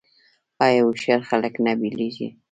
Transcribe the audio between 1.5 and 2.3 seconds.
نه بیلیږي؟